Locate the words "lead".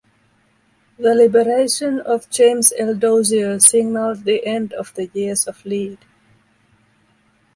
5.63-5.99